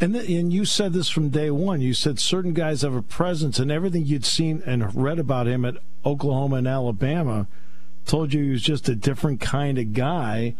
And 0.00 0.14
the, 0.14 0.38
and 0.38 0.52
you 0.52 0.64
said 0.64 0.92
this 0.92 1.10
from 1.10 1.28
day 1.28 1.50
one. 1.50 1.80
You 1.80 1.92
said 1.92 2.18
certain 2.18 2.54
guys 2.54 2.82
have 2.82 2.94
a 2.94 3.02
presence, 3.02 3.58
and 3.58 3.70
everything 3.70 4.06
you'd 4.06 4.24
seen 4.24 4.62
and 4.64 4.94
read 4.94 5.18
about 5.18 5.46
him 5.46 5.64
at 5.64 5.76
Oklahoma 6.04 6.56
and 6.56 6.66
Alabama 6.66 7.46
told 8.06 8.32
you 8.32 8.42
he 8.44 8.50
was 8.50 8.62
just 8.62 8.88
a 8.88 8.94
different 8.94 9.40
kind 9.40 9.78
of 9.78 9.92
guy. 9.92 10.54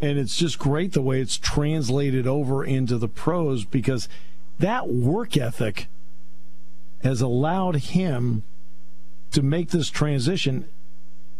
And 0.00 0.18
it's 0.18 0.36
just 0.36 0.58
great 0.58 0.92
the 0.92 1.02
way 1.02 1.20
it's 1.20 1.38
translated 1.38 2.26
over 2.26 2.64
into 2.64 2.98
the 2.98 3.08
pros 3.08 3.64
because 3.64 4.08
that 4.58 4.88
work 4.88 5.36
ethic 5.36 5.88
has 7.02 7.20
allowed 7.20 7.76
him 7.76 8.42
to 9.32 9.42
make 9.42 9.70
this 9.70 9.90
transition 9.90 10.68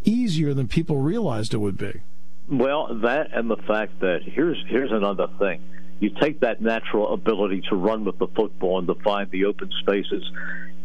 easier 0.05 0.55
than 0.55 0.69
people 0.69 0.99
realized 0.99 1.55
it 1.55 1.59
would 1.59 1.79
be. 1.79 2.01
Well, 2.49 2.95
that 3.03 3.31
and 3.33 3.51
the 3.51 3.57
fact 3.57 4.01
that 4.01 4.23
here's 4.23 4.63
here's 4.69 4.93
another 4.93 5.27
thing. 5.39 5.61
You 6.01 6.11
take 6.21 6.41
that 6.41 6.61
natural 6.61 7.13
ability 7.13 7.63
to 7.71 7.77
run 7.77 8.05
with 8.05 8.19
the 8.19 8.27
football 8.29 8.79
and 8.79 8.87
to 8.89 8.95
find 8.97 9.31
the 9.31 9.47
open 9.47 9.71
spaces, 9.81 10.23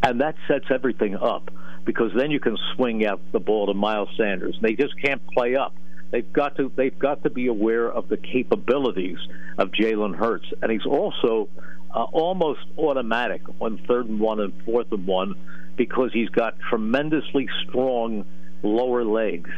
and 0.04 0.22
that 0.22 0.36
sets 0.48 0.66
everything 0.70 1.16
up 1.16 1.52
because 1.86 2.12
then 2.16 2.32
you 2.32 2.40
can 2.40 2.58
swing 2.76 3.06
out 3.06 3.20
the 3.32 3.40
ball 3.40 3.68
to 3.68 3.74
Miles 3.74 4.10
Sanders. 4.18 4.58
They 4.62 4.74
just 4.74 4.94
can't 5.02 5.26
play 5.28 5.56
up. 5.56 5.74
They've 6.12 6.32
got 6.32 6.58
to 6.58 6.72
they've 6.76 6.98
got 6.98 7.24
to 7.24 7.30
be 7.30 7.48
aware 7.48 7.90
of 7.90 8.10
the 8.10 8.18
capabilities 8.18 9.18
of 9.58 9.72
Jalen 9.72 10.16
Hurts, 10.16 10.46
and 10.62 10.72
he's 10.72 10.86
also 10.86 11.50
uh, 11.94 12.04
almost 12.04 12.62
automatic 12.78 13.42
on 13.60 13.80
third 13.88 14.08
and 14.08 14.20
one 14.20 14.40
and 14.40 14.54
fourth 14.64 14.92
and 14.92 15.08
one 15.08 15.36
because 15.78 16.12
he's 16.14 16.30
got 16.30 16.60
tremendously 16.70 17.48
strong 17.68 18.26
lower 18.62 19.04
legs. 19.04 19.50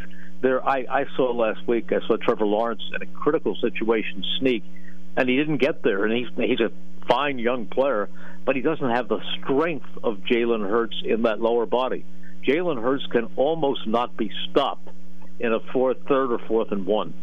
There, 0.41 0.65
I, 0.67 0.85
I 0.89 1.05
saw 1.15 1.31
last 1.31 1.67
week. 1.67 1.91
I 1.91 2.05
saw 2.07 2.17
Trevor 2.17 2.45
Lawrence 2.45 2.81
in 2.93 3.01
a 3.01 3.05
critical 3.05 3.55
situation 3.55 4.23
sneak, 4.39 4.63
and 5.15 5.29
he 5.29 5.35
didn't 5.37 5.57
get 5.57 5.83
there. 5.83 6.05
And 6.05 6.13
he's 6.13 6.27
he's 6.35 6.59
a 6.59 6.71
fine 7.07 7.39
young 7.39 7.65
player, 7.65 8.09
but 8.45 8.55
he 8.55 8.61
doesn't 8.61 8.89
have 8.89 9.07
the 9.07 9.19
strength 9.39 9.89
of 10.03 10.17
Jalen 10.19 10.67
Hurts 10.67 11.01
in 11.03 11.23
that 11.23 11.41
lower 11.41 11.65
body. 11.65 12.05
Jalen 12.45 12.81
Hurts 12.81 13.05
can 13.07 13.29
almost 13.35 13.87
not 13.87 14.17
be 14.17 14.31
stopped 14.49 14.89
in 15.39 15.53
a 15.53 15.59
fourth, 15.71 15.97
third, 16.07 16.31
or 16.31 16.39
fourth 16.39 16.71
and 16.71 16.85
one. 16.85 17.13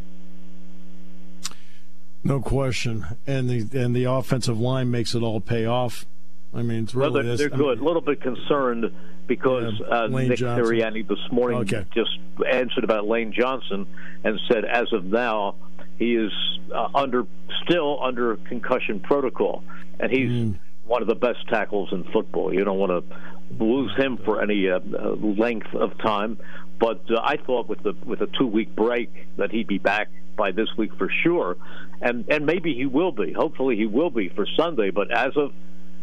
No 2.23 2.41
question, 2.41 3.07
and 3.27 3.49
the 3.49 3.79
and 3.79 3.97
the 3.97 4.05
offensive 4.05 4.61
line 4.61 4.91
makes 4.91 5.15
it 5.15 5.23
all 5.23 5.41
pay 5.41 5.65
off. 5.65 6.05
I 6.53 6.63
mean, 6.63 6.85
it's 6.85 6.95
really 6.95 7.13
well, 7.13 7.23
they're, 7.23 7.37
they're 7.37 7.49
good. 7.49 7.79
a 7.79 7.85
little 7.85 8.03
bit 8.03 8.21
concerned 8.21 8.93
because 9.27 9.73
yeah, 9.79 9.87
uh, 9.87 10.07
Nick 10.09 10.39
Johnson. 10.39 10.65
Sirianni 10.65 11.07
this 11.07 11.19
morning 11.31 11.61
okay. 11.61 11.87
just 11.95 12.11
answered 12.53 12.83
about 12.83 13.07
Lane 13.07 13.33
Johnson 13.33 13.87
and 14.25 14.41
said, 14.51 14.65
as 14.65 14.93
of 14.93 15.05
now, 15.05 15.55
he 16.01 16.17
is 16.17 16.33
uh, 16.75 16.89
under 16.95 17.27
still 17.63 18.03
under 18.03 18.37
concussion 18.37 19.01
protocol, 19.01 19.63
and 20.01 20.11
he's 20.11 20.31
mm. 20.31 20.59
one 20.87 21.03
of 21.03 21.09
the 21.09 21.15
best 21.15 21.47
tackles 21.49 21.93
in 21.93 22.05
football. 22.05 22.53
You 22.53 22.65
don't 22.65 22.79
want 22.79 22.91
to 22.91 23.63
lose 23.63 23.95
him 23.97 24.17
for 24.25 24.41
any 24.41 24.69
uh, 24.69 24.81
uh 24.81 25.11
length 25.11 25.73
of 25.75 25.97
time. 25.99 26.39
But 26.81 27.03
uh, 27.11 27.21
I 27.23 27.37
thought 27.37 27.69
with 27.69 27.83
the 27.83 27.95
with 28.05 28.23
a 28.23 28.29
two 28.39 28.47
week 28.47 28.75
break 28.75 29.11
that 29.37 29.51
he'd 29.53 29.67
be 29.67 29.77
back 29.77 30.09
by 30.37 30.53
this 30.53 30.69
week 30.79 30.95
for 30.97 31.11
sure, 31.23 31.59
and 32.01 32.25
and 32.31 32.47
maybe 32.47 32.75
he 32.75 32.87
will 32.87 33.13
be. 33.13 33.35
Hopefully 33.35 33.77
he 33.77 33.85
will 33.85 34.11
be 34.11 34.31
for 34.31 34.47
Sunday. 34.57 34.91
But 34.91 35.13
as 35.13 35.37
of 35.37 35.53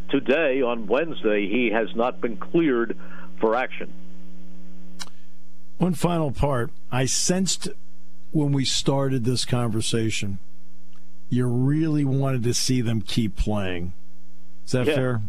today, 0.10 0.62
on 0.62 0.86
Wednesday, 0.86 1.50
he 1.50 1.72
has 1.74 1.88
not 1.96 2.22
been 2.22 2.38
cleared 2.38 2.96
for 3.40 3.56
action. 3.56 3.92
One 5.80 5.96
final 5.96 6.32
part. 6.32 6.70
I 6.92 7.06
sensed 7.06 7.70
when 8.32 8.52
we 8.52 8.66
started 8.66 9.24
this 9.24 9.46
conversation, 9.46 10.40
you 11.30 11.46
really 11.46 12.06
wanted 12.06 12.44
to 12.44 12.54
see 12.54 12.82
them 12.82 13.02
keep 13.02 13.36
playing. 13.36 13.94
Is 14.66 14.72
that 14.72 14.88
yeah. 14.88 14.96
fair? 14.96 15.22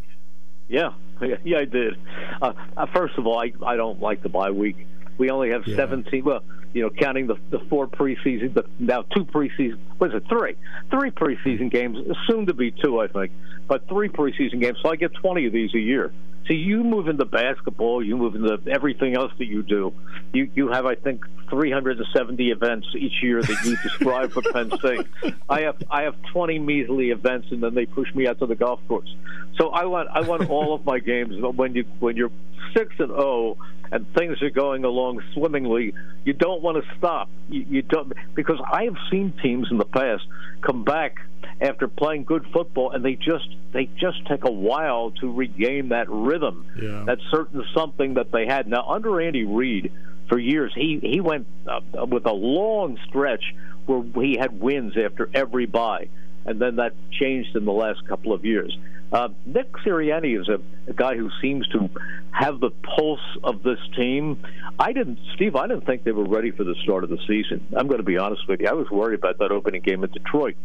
Yeah, 0.69 0.93
yeah, 1.45 1.59
I 1.59 1.64
did. 1.64 1.95
Uh, 2.40 2.52
uh, 2.76 2.87
first 2.95 3.17
of 3.19 3.26
all, 3.26 3.38
I 3.38 3.52
I 3.64 3.76
don't 3.76 4.00
like 4.00 4.23
the 4.23 4.28
bye 4.28 4.50
week. 4.50 4.87
We 5.17 5.31
only 5.31 5.50
have 5.50 5.67
yeah. 5.67 5.76
17. 5.76 6.25
Well, 6.25 6.43
you 6.75 6.83
know, 6.83 6.90
counting 6.90 7.26
the 7.26 7.37
the 7.50 7.61
four 7.71 7.87
preseason, 7.87 8.55
the 8.55 8.64
now 8.78 9.02
two 9.02 9.25
preseason. 9.25 9.78
What 9.99 10.11
is 10.11 10.17
it? 10.17 10.28
Three, 10.28 10.57
three 10.90 11.11
preseason 11.11 11.71
games. 11.71 11.99
Soon 12.28 12.47
to 12.47 12.55
be 12.55 12.71
two, 12.71 13.00
I 13.00 13.09
think, 13.09 13.33
but 13.67 13.88
three 13.88 14.09
preseason 14.09 14.61
games. 14.61 14.78
So 14.83 14.90
I 14.90 14.97
get 14.97 15.12
20 15.14 15.47
of 15.47 15.52
these 15.52 15.75
a 15.75 15.78
year. 15.78 16.12
So 16.49 16.55
you 16.55 16.83
move 16.83 17.09
into 17.09 17.26
basketball, 17.26 18.02
you 18.02 18.17
move 18.17 18.35
into 18.35 18.59
everything 18.71 19.14
else 19.14 19.31
that 19.38 19.45
you 19.45 19.62
do. 19.62 19.93
You 20.33 20.50
you 20.55 20.69
have, 20.69 20.87
I 20.87 20.95
think, 20.95 21.26
370 21.50 22.50
events 22.50 22.87
each 22.97 23.23
year 23.23 23.43
that 23.43 23.64
you 23.64 23.76
describe 23.83 24.33
for 24.33 24.40
Penn 24.40 24.73
State. 24.78 25.07
I 25.49 25.61
have 25.62 25.76
I 25.90 26.02
have 26.05 26.17
20 26.33 26.59
measly 26.59 27.11
events, 27.11 27.49
and 27.50 27.62
then 27.62 27.75
they 27.75 27.85
push 27.85 28.12
me 28.14 28.26
out 28.26 28.38
to 28.38 28.47
the 28.47 28.55
golf 28.55 28.81
course. 28.88 29.14
So 29.59 29.69
I 29.69 29.85
want 29.85 30.09
I 30.11 30.23
want 30.23 30.49
all 30.49 30.75
of 30.75 30.87
my 30.87 31.00
games 31.00 31.35
when 31.38 31.75
you 31.75 31.85
when 32.00 32.17
you're 32.17 32.33
six 32.75 32.95
and 32.99 33.09
zero 33.09 33.21
oh, 33.21 33.59
and 33.93 34.07
things 34.14 34.40
are 34.40 34.50
going 34.50 34.85
along 34.85 35.23
swimmingly, 35.35 35.93
you 36.25 36.33
don't 36.33 36.62
want 36.62 36.83
to 36.83 36.97
stop. 36.97 37.28
You, 37.50 37.67
you 37.69 37.83
don't 37.83 38.12
because 38.35 38.61
I 38.73 38.85
have 38.85 38.97
seen 39.11 39.35
teams 39.43 39.69
in 39.71 39.76
the 39.76 39.85
past 39.85 40.25
come 40.62 40.83
back 40.85 41.17
after 41.60 41.88
playing 41.88 42.24
good 42.24 42.46
football, 42.52 42.92
and 42.92 43.04
they 43.04 43.14
just 43.14 43.48
they 43.72 43.86
just 43.98 44.24
take 44.26 44.44
a 44.44 44.50
while 44.50 45.10
to 45.20 45.32
regain 45.32 45.88
that 45.90 46.08
rhythm, 46.08 46.66
yeah. 46.80 47.04
that 47.06 47.18
certain 47.30 47.64
something 47.74 48.14
that 48.14 48.30
they 48.32 48.46
had. 48.46 48.68
Now 48.68 48.86
under 48.88 49.20
Andy 49.20 49.44
Reid, 49.44 49.92
for 50.28 50.38
years 50.38 50.72
he 50.74 51.00
he 51.02 51.20
went 51.20 51.46
uh, 51.66 52.06
with 52.06 52.26
a 52.26 52.32
long 52.32 52.98
stretch 53.08 53.42
where 53.86 54.02
he 54.24 54.36
had 54.38 54.60
wins 54.60 54.94
after 54.96 55.28
every 55.34 55.66
bye, 55.66 56.08
and 56.44 56.60
then 56.60 56.76
that 56.76 56.94
changed 57.10 57.56
in 57.56 57.64
the 57.64 57.72
last 57.72 58.06
couple 58.06 58.32
of 58.32 58.44
years. 58.44 58.76
Uh, 59.10 59.28
Nick 59.46 59.72
Sirianni 59.86 60.38
is 60.38 60.48
a, 60.50 60.60
a, 60.86 60.92
guy 60.92 61.16
who 61.16 61.30
seems 61.40 61.66
to 61.68 61.88
have 62.30 62.60
the 62.60 62.68
pulse 62.68 63.38
of 63.42 63.62
this 63.62 63.78
team. 63.96 64.38
I 64.78 64.92
didn't, 64.92 65.18
Steve. 65.34 65.56
I 65.56 65.66
didn't 65.66 65.86
think 65.86 66.04
they 66.04 66.12
were 66.12 66.28
ready 66.28 66.50
for 66.50 66.62
the 66.62 66.74
start 66.82 67.04
of 67.04 67.10
the 67.10 67.18
season. 67.26 67.66
I'm 67.74 67.86
going 67.86 68.00
to 68.00 68.04
be 68.04 68.18
honest 68.18 68.46
with 68.46 68.60
you. 68.60 68.68
I 68.68 68.74
was 68.74 68.90
worried 68.90 69.18
about 69.18 69.38
that 69.38 69.50
opening 69.50 69.80
game 69.80 70.04
in 70.04 70.10
Detroit 70.10 70.56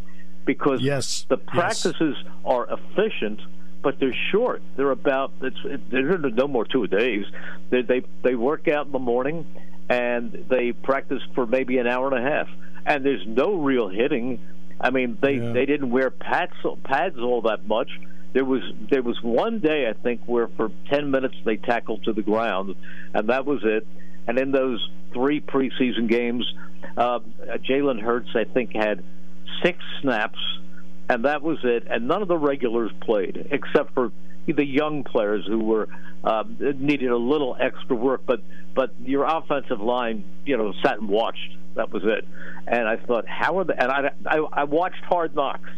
because 0.45 0.81
yes, 0.81 1.25
the 1.29 1.37
practices 1.37 2.15
yes. 2.23 2.33
are 2.45 2.67
efficient, 2.69 3.39
but 3.81 3.99
they're 3.99 4.15
short. 4.31 4.61
They're 4.75 4.91
about 4.91 5.31
it's 5.41 5.57
they're 5.89 6.17
no 6.17 6.47
more 6.47 6.65
two 6.65 6.87
days. 6.87 7.25
They 7.69 7.81
they 7.81 8.01
they 8.23 8.35
work 8.35 8.67
out 8.67 8.87
in 8.87 8.91
the 8.91 8.99
morning 8.99 9.45
and 9.89 10.45
they 10.49 10.71
practice 10.71 11.21
for 11.35 11.45
maybe 11.45 11.77
an 11.77 11.87
hour 11.87 12.07
and 12.13 12.25
a 12.25 12.29
half, 12.29 12.47
and 12.85 13.05
there's 13.05 13.25
no 13.27 13.55
real 13.55 13.89
hitting. 13.89 14.39
I 14.79 14.89
mean, 14.89 15.17
they 15.21 15.35
yeah. 15.35 15.53
they 15.53 15.65
didn't 15.65 15.91
wear 15.91 16.09
pads 16.09 16.53
pads 16.83 17.17
all 17.19 17.41
that 17.43 17.67
much. 17.67 17.89
There 18.33 18.45
was 18.45 18.63
there 18.89 19.03
was 19.03 19.21
one 19.21 19.59
day 19.59 19.87
I 19.87 19.93
think 19.93 20.21
where 20.25 20.47
for 20.47 20.71
ten 20.89 21.11
minutes 21.11 21.35
they 21.45 21.57
tackled 21.57 22.03
to 22.05 22.13
the 22.13 22.23
ground, 22.23 22.75
and 23.13 23.29
that 23.29 23.45
was 23.45 23.59
it. 23.63 23.85
And 24.25 24.39
in 24.39 24.51
those 24.51 24.85
three 25.13 25.41
preseason 25.41 26.07
games, 26.07 26.45
uh, 26.97 27.19
Jalen 27.69 28.01
Hurts 28.01 28.29
I 28.35 28.45
think 28.45 28.73
had 28.73 29.03
six 29.63 29.79
snaps, 30.01 30.39
and 31.09 31.25
that 31.25 31.41
was 31.41 31.59
it. 31.63 31.85
And 31.89 32.07
none 32.07 32.21
of 32.21 32.27
the 32.27 32.37
regulars 32.37 32.91
played 33.01 33.47
except 33.51 33.93
for 33.93 34.11
the 34.47 34.65
young 34.65 35.03
players 35.03 35.45
who 35.47 35.59
were 35.59 35.87
uh, 36.23 36.43
needed 36.59 37.09
a 37.09 37.17
little 37.17 37.55
extra 37.59 37.95
work. 37.95 38.21
But 38.25 38.41
but 38.75 38.93
your 39.03 39.25
offensive 39.25 39.79
line, 39.79 40.23
you 40.45 40.57
know, 40.57 40.73
sat 40.83 40.97
and 40.99 41.07
watched. 41.07 41.57
That 41.75 41.91
was 41.91 42.03
it. 42.05 42.27
And 42.67 42.87
I 42.87 42.97
thought, 42.97 43.27
how 43.27 43.59
are 43.59 43.63
they? 43.63 43.75
And 43.77 43.91
I 43.91 44.11
I, 44.25 44.37
I 44.51 44.63
watched 44.65 45.03
Hard 45.05 45.35
Knocks, 45.35 45.69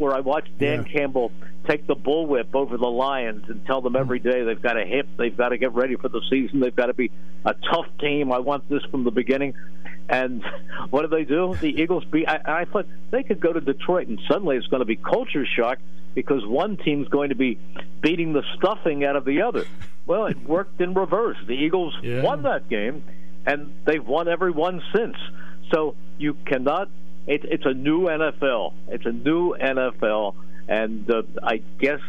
where 0.00 0.14
I 0.14 0.20
watched 0.20 0.56
Dan 0.58 0.84
yeah. 0.86 0.92
Campbell 0.92 1.32
take 1.68 1.86
the 1.86 1.94
bullwhip 1.94 2.54
over 2.54 2.76
the 2.76 2.90
Lions 2.90 3.48
and 3.48 3.64
tell 3.66 3.80
them 3.80 3.94
every 3.94 4.18
day 4.18 4.42
they've 4.44 4.60
got 4.60 4.72
to 4.72 4.84
hit, 4.84 5.06
they've 5.16 5.36
got 5.36 5.50
to 5.50 5.58
get 5.58 5.74
ready 5.74 5.96
for 5.96 6.08
the 6.08 6.22
season, 6.30 6.60
they've 6.60 6.74
got 6.74 6.86
to 6.86 6.94
be 6.94 7.10
a 7.44 7.54
tough 7.54 7.86
team. 8.00 8.32
I 8.32 8.38
want 8.38 8.68
this 8.68 8.82
from 8.90 9.04
the 9.04 9.10
beginning. 9.10 9.54
And 10.08 10.42
what 10.90 11.02
do 11.02 11.08
they 11.08 11.24
do? 11.24 11.54
The 11.60 11.68
Eagles 11.68 12.04
beat. 12.04 12.28
I, 12.28 12.62
I 12.62 12.64
thought 12.64 12.86
they 13.10 13.22
could 13.22 13.40
go 13.40 13.52
to 13.52 13.60
Detroit, 13.60 14.08
and 14.08 14.18
suddenly 14.28 14.56
it's 14.56 14.66
going 14.66 14.80
to 14.80 14.86
be 14.86 14.96
culture 14.96 15.46
shock 15.46 15.78
because 16.14 16.44
one 16.44 16.76
team's 16.76 17.08
going 17.08 17.28
to 17.28 17.36
be 17.36 17.58
beating 18.00 18.32
the 18.32 18.42
stuffing 18.56 19.04
out 19.04 19.16
of 19.16 19.24
the 19.24 19.42
other. 19.42 19.64
Well, 20.06 20.26
it 20.26 20.42
worked 20.44 20.80
in 20.80 20.94
reverse. 20.94 21.36
The 21.46 21.54
Eagles 21.54 21.96
yeah. 22.02 22.22
won 22.22 22.42
that 22.42 22.68
game, 22.68 23.04
and 23.46 23.72
they've 23.84 24.04
won 24.04 24.28
every 24.28 24.50
one 24.50 24.82
since. 24.94 25.16
So 25.72 25.94
you 26.18 26.34
cannot. 26.34 26.88
It, 27.26 27.44
it's 27.44 27.66
a 27.66 27.74
new 27.74 28.02
NFL. 28.02 28.74
It's 28.88 29.06
a 29.06 29.12
new 29.12 29.54
NFL 29.54 30.34
and 30.70 31.10
uh, 31.10 31.22
I 31.42 31.62
guess 31.80 32.00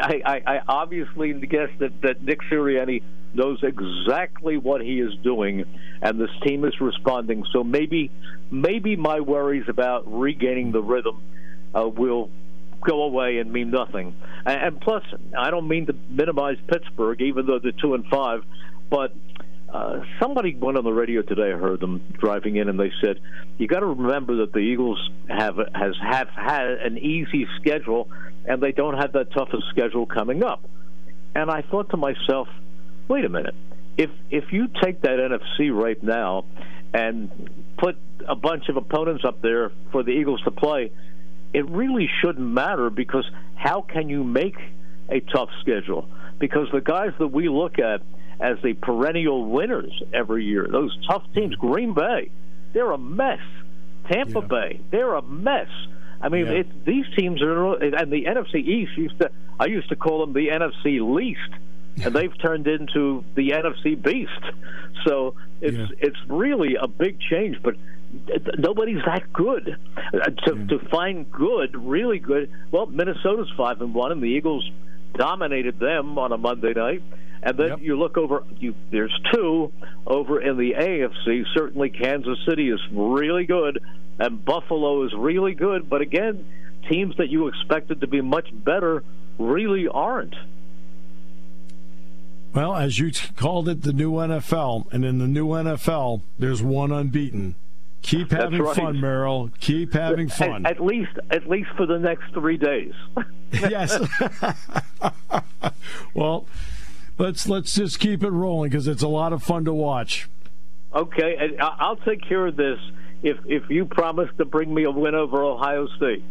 I, 0.00 0.22
I, 0.24 0.54
I 0.54 0.60
obviously 0.66 1.34
guess 1.34 1.68
that, 1.78 2.00
that 2.00 2.22
Nick 2.22 2.40
Sirianni 2.50 3.02
knows 3.34 3.62
exactly 3.62 4.56
what 4.56 4.80
he 4.80 5.00
is 5.00 5.14
doing, 5.22 5.64
and 6.02 6.18
this 6.18 6.30
team 6.42 6.64
is 6.64 6.80
responding. 6.80 7.44
So 7.52 7.62
maybe 7.62 8.10
maybe 8.50 8.96
my 8.96 9.20
worries 9.20 9.68
about 9.68 10.04
regaining 10.06 10.72
the 10.72 10.82
rhythm 10.82 11.22
uh, 11.74 11.86
will 11.86 12.30
go 12.80 13.02
away 13.02 13.38
and 13.38 13.52
mean 13.52 13.70
nothing. 13.70 14.16
And, 14.46 14.62
and 14.62 14.80
plus, 14.80 15.04
I 15.38 15.50
don't 15.50 15.68
mean 15.68 15.86
to 15.86 15.94
minimize 16.08 16.56
Pittsburgh, 16.68 17.20
even 17.20 17.46
though 17.46 17.58
they're 17.58 17.72
two 17.72 17.92
and 17.92 18.06
five, 18.06 18.44
but 18.88 19.14
uh, 19.72 20.00
somebody 20.20 20.56
went 20.56 20.76
on 20.76 20.84
the 20.84 20.92
radio 20.92 21.22
today. 21.22 21.52
I 21.52 21.56
heard 21.56 21.80
them 21.80 22.00
driving 22.18 22.56
in, 22.56 22.68
and 22.68 22.78
they 22.78 22.90
said, 23.00 23.20
"You 23.58 23.68
got 23.68 23.80
to 23.80 23.86
remember 23.86 24.36
that 24.36 24.52
the 24.52 24.58
Eagles 24.58 25.10
have 25.28 25.56
has 25.74 25.94
have 26.02 26.28
had 26.28 26.66
an 26.70 26.98
easy 26.98 27.46
schedule, 27.60 28.08
and 28.44 28.60
they 28.60 28.72
don't 28.72 28.96
have 28.98 29.12
that 29.12 29.32
toughest 29.32 29.68
schedule 29.70 30.06
coming 30.06 30.42
up." 30.42 30.68
And 31.36 31.50
I 31.50 31.62
thought 31.62 31.90
to 31.90 31.96
myself, 31.96 32.48
"Wait 33.06 33.24
a 33.24 33.28
minute. 33.28 33.54
If 33.96 34.10
if 34.30 34.52
you 34.52 34.66
take 34.82 35.02
that 35.02 35.20
NFC 35.20 35.70
right 35.70 36.02
now 36.02 36.46
and 36.92 37.30
put 37.78 37.96
a 38.26 38.34
bunch 38.34 38.68
of 38.68 38.76
opponents 38.76 39.24
up 39.24 39.40
there 39.40 39.70
for 39.92 40.02
the 40.02 40.10
Eagles 40.10 40.42
to 40.42 40.50
play, 40.50 40.90
it 41.52 41.68
really 41.70 42.08
shouldn't 42.20 42.46
matter 42.46 42.90
because 42.90 43.28
how 43.54 43.82
can 43.82 44.08
you 44.08 44.24
make 44.24 44.56
a 45.08 45.20
tough 45.20 45.50
schedule? 45.60 46.08
Because 46.40 46.66
the 46.72 46.80
guys 46.80 47.12
that 47.20 47.28
we 47.28 47.48
look 47.48 47.78
at." 47.78 48.02
As 48.40 48.56
the 48.62 48.74
perennial 48.74 49.46
winners 49.46 49.92
every 50.12 50.44
year. 50.44 50.66
Those 50.70 50.96
tough 51.06 51.24
teams, 51.34 51.54
Green 51.56 51.94
Bay, 51.94 52.30
they're 52.72 52.90
a 52.90 52.98
mess. 52.98 53.40
Tampa 54.10 54.40
yeah. 54.40 54.46
Bay, 54.46 54.80
they're 54.90 55.14
a 55.14 55.22
mess. 55.22 55.68
I 56.20 56.28
mean, 56.28 56.46
yeah. 56.46 56.60
it, 56.60 56.84
these 56.84 57.06
teams 57.16 57.42
are, 57.42 57.74
and 57.74 58.12
the 58.12 58.24
NFC 58.24 58.56
East 58.56 58.92
used 58.96 59.18
to. 59.20 59.30
I 59.58 59.66
used 59.66 59.88
to 59.90 59.96
call 59.96 60.20
them 60.20 60.32
the 60.32 60.48
NFC 60.48 61.00
least, 61.00 61.40
and 62.04 62.14
they've 62.14 62.36
turned 62.38 62.66
into 62.66 63.24
the 63.34 63.50
NFC 63.50 64.00
beast. 64.00 64.30
So 65.06 65.34
it's 65.60 65.76
yeah. 65.76 65.86
it's 65.98 66.16
really 66.28 66.76
a 66.80 66.86
big 66.86 67.20
change, 67.20 67.58
but 67.62 67.74
nobody's 68.58 69.02
that 69.06 69.32
good. 69.32 69.76
Uh, 69.96 70.18
to 70.46 70.56
yeah. 70.56 70.66
to 70.66 70.78
find 70.88 71.30
good, 71.30 71.76
really 71.76 72.18
good. 72.18 72.50
Well, 72.70 72.86
Minnesota's 72.86 73.50
five 73.56 73.80
and 73.80 73.94
one, 73.94 74.12
and 74.12 74.22
the 74.22 74.28
Eagles 74.28 74.68
dominated 75.14 75.78
them 75.78 76.18
on 76.18 76.32
a 76.32 76.38
Monday 76.38 76.74
night. 76.74 77.02
And 77.42 77.56
then 77.56 77.68
yep. 77.68 77.80
you 77.80 77.98
look 77.98 78.18
over, 78.18 78.44
you, 78.58 78.74
there's 78.90 79.18
two 79.32 79.72
over 80.06 80.40
in 80.40 80.56
the 80.58 80.72
AFC. 80.72 81.44
Certainly, 81.54 81.90
Kansas 81.90 82.38
City 82.46 82.70
is 82.70 82.80
really 82.92 83.44
good, 83.44 83.82
and 84.18 84.44
Buffalo 84.44 85.04
is 85.04 85.12
really 85.16 85.54
good. 85.54 85.88
But 85.88 86.02
again, 86.02 86.44
teams 86.90 87.16
that 87.16 87.30
you 87.30 87.48
expected 87.48 88.02
to 88.02 88.06
be 88.06 88.20
much 88.20 88.48
better 88.52 89.02
really 89.38 89.88
aren't. 89.88 90.34
Well, 92.52 92.74
as 92.74 92.98
you 92.98 93.10
called 93.36 93.68
it, 93.68 93.82
the 93.82 93.92
new 93.92 94.12
NFL, 94.12 94.92
and 94.92 95.04
in 95.04 95.18
the 95.18 95.28
new 95.28 95.48
NFL, 95.48 96.22
there's 96.38 96.62
one 96.62 96.92
unbeaten. 96.92 97.54
Keep 98.02 98.30
having 98.32 98.62
right. 98.62 98.76
fun, 98.76 99.00
Merrill. 99.00 99.50
Keep 99.60 99.92
having 99.92 100.28
fun. 100.28 100.64
At, 100.64 100.76
at, 100.76 100.82
least, 100.82 101.12
at 101.30 101.48
least 101.48 101.68
for 101.76 101.84
the 101.84 101.98
next 101.98 102.32
three 102.32 102.56
days. 102.56 102.94
yes. 103.52 103.98
well, 106.14 106.46
let's 107.20 107.48
let's 107.48 107.74
just 107.74 108.00
keep 108.00 108.24
it 108.24 108.30
rolling 108.30 108.70
because 108.70 108.88
it's 108.88 109.02
a 109.02 109.08
lot 109.08 109.32
of 109.32 109.42
fun 109.42 109.64
to 109.66 109.72
watch. 109.72 110.28
Okay, 110.92 111.56
I'll 111.60 111.96
take 111.96 112.26
care 112.26 112.46
of 112.46 112.56
this 112.56 112.78
if 113.22 113.38
if 113.46 113.70
you 113.70 113.84
promise 113.84 114.28
to 114.38 114.44
bring 114.44 114.72
me 114.74 114.84
a 114.84 114.90
win 114.90 115.14
over 115.14 115.42
Ohio 115.42 115.86
State. 115.96 116.24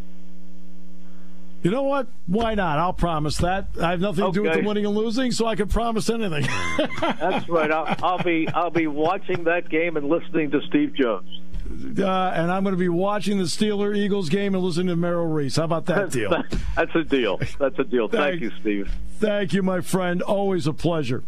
You 1.62 1.72
know 1.72 1.84
what? 1.84 2.08
Why 2.28 2.56
not? 2.56 2.80
I'll 2.80 2.94
promise 2.94 3.38
that. 3.40 3.68
I 3.82 3.92
have 3.92 4.00
nothing 4.00 4.26
to 4.26 4.32
do 4.32 4.44
with 4.44 4.54
the 4.54 4.62
winning 4.62 4.86
and 4.86 4.96
losing, 4.96 5.32
so 5.32 5.46
I 5.46 5.56
can 5.56 5.68
promise 5.68 6.10
anything. 6.10 6.48
That's 7.02 7.50
right. 7.50 7.70
I'll, 7.70 7.96
I'll, 8.02 8.24
be 8.24 8.48
I'll 8.48 8.70
be 8.70 8.88
watching 8.88 9.44
that 9.44 9.68
game 9.68 9.98
and 9.98 10.08
listening 10.08 10.52
to 10.52 10.62
Steve 10.70 10.94
Jones. 10.96 11.42
Uh, 11.70 12.32
and 12.34 12.50
I'm 12.50 12.64
going 12.64 12.74
to 12.74 12.80
be 12.80 12.88
watching 12.88 13.38
the 13.38 13.44
Steeler 13.44 13.96
Eagles 13.96 14.30
game 14.30 14.56
and 14.56 14.64
listening 14.64 14.88
to 14.88 14.96
Merrill 14.96 15.28
Reese. 15.28 15.58
How 15.58 15.66
about 15.66 15.86
that 15.88 16.12
deal? 16.12 16.32
That's 16.78 16.96
a 16.96 17.04
deal. 17.04 17.40
That's 17.60 17.78
a 17.78 17.84
deal. 17.84 18.08
Thank 18.10 18.42
you, 18.42 18.52
Steve. 18.62 18.90
Thank 19.20 19.54
you, 19.54 19.62
my 19.62 19.82
friend. 19.82 20.22
Always 20.22 20.66
a 20.66 20.74
pleasure. 20.74 21.24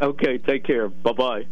Okay. 0.00 0.38
Take 0.38 0.64
care. 0.64 0.88
Bye 0.88 1.12
bye. 1.12 1.46